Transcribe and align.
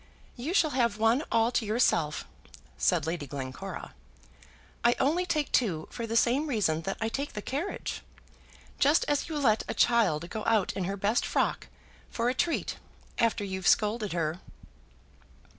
"You 0.35 0.55
shall 0.55 0.71
have 0.71 0.97
one 0.97 1.23
all 1.31 1.51
to 1.51 1.63
yourself," 1.63 2.25
said 2.75 3.05
Lady 3.05 3.27
Glencora. 3.27 3.93
"I 4.83 4.95
only 4.99 5.27
take 5.27 5.51
two 5.51 5.87
for 5.91 6.07
the 6.07 6.15
same 6.17 6.47
reason 6.47 6.81
that 6.89 6.97
I 6.99 7.07
take 7.07 7.33
the 7.33 7.41
carriage, 7.43 8.01
just 8.79 9.05
as 9.07 9.29
you 9.29 9.37
let 9.37 9.61
a 9.67 9.75
child 9.75 10.27
go 10.31 10.43
out 10.45 10.73
in 10.73 10.85
her 10.85 10.97
best 10.97 11.23
frock, 11.23 11.67
for 12.09 12.29
a 12.29 12.33
treat, 12.33 12.77
after 13.19 13.43
you've 13.43 13.67
scolded 13.67 14.11
her." 14.13 14.39